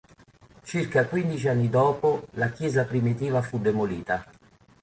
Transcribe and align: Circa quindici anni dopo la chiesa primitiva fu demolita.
Circa 0.63 1.05
quindici 1.05 1.47
anni 1.47 1.69
dopo 1.69 2.25
la 2.31 2.49
chiesa 2.49 2.85
primitiva 2.85 3.43
fu 3.43 3.59
demolita. 3.59 4.25